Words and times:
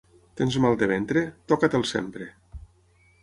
Tens 0.39 0.55
mal 0.63 0.77
de 0.83 0.87
ventre? 0.91 1.23
Toca-te'l 1.53 1.85
sempre. 1.91 2.31